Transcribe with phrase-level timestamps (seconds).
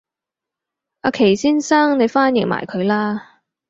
[1.01, 3.43] 阿祁先生你翻譯埋佢啦